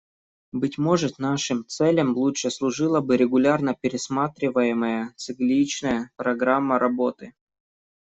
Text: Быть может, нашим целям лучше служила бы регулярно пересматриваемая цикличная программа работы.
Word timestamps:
Быть 0.51 0.79
может, 0.79 1.19
нашим 1.19 1.63
целям 1.67 2.15
лучше 2.17 2.49
служила 2.49 3.01
бы 3.01 3.17
регулярно 3.17 3.75
пересматриваемая 3.79 5.13
цикличная 5.15 6.09
программа 6.17 6.79
работы. 6.79 7.35